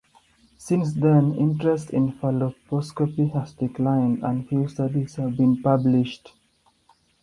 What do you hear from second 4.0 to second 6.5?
and few studies have been published.